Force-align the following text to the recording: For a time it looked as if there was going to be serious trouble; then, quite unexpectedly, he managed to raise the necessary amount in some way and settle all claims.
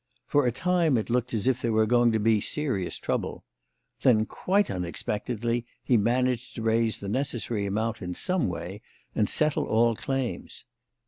For 0.25 0.47
a 0.47 0.51
time 0.51 0.97
it 0.97 1.11
looked 1.11 1.31
as 1.31 1.47
if 1.47 1.61
there 1.61 1.71
was 1.71 1.87
going 1.87 2.11
to 2.13 2.17
be 2.19 2.41
serious 2.41 2.97
trouble; 2.97 3.43
then, 4.01 4.25
quite 4.25 4.71
unexpectedly, 4.71 5.63
he 5.83 5.95
managed 5.95 6.55
to 6.55 6.63
raise 6.63 6.97
the 6.97 7.07
necessary 7.07 7.67
amount 7.67 8.01
in 8.01 8.15
some 8.15 8.47
way 8.47 8.81
and 9.13 9.29
settle 9.29 9.65
all 9.65 9.95
claims. 9.95 10.65